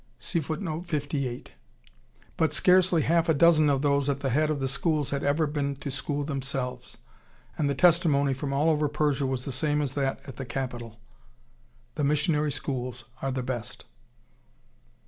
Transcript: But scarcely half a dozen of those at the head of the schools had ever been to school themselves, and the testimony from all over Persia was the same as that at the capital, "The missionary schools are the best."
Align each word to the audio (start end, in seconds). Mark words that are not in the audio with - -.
But 2.35 2.53
scarcely 2.53 3.03
half 3.03 3.29
a 3.29 3.35
dozen 3.35 3.69
of 3.69 3.83
those 3.83 4.09
at 4.09 4.21
the 4.21 4.31
head 4.31 4.49
of 4.49 4.59
the 4.59 4.67
schools 4.67 5.11
had 5.11 5.23
ever 5.23 5.45
been 5.45 5.75
to 5.75 5.91
school 5.91 6.23
themselves, 6.23 6.97
and 7.55 7.69
the 7.69 7.75
testimony 7.75 8.33
from 8.33 8.51
all 8.51 8.71
over 8.71 8.87
Persia 8.89 9.27
was 9.27 9.45
the 9.45 9.51
same 9.51 9.79
as 9.79 9.93
that 9.93 10.19
at 10.25 10.37
the 10.37 10.45
capital, 10.47 10.99
"The 11.93 12.03
missionary 12.03 12.51
schools 12.51 13.05
are 13.21 13.31
the 13.31 13.43
best." 13.43 13.85